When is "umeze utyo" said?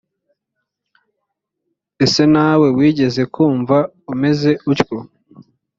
4.13-4.97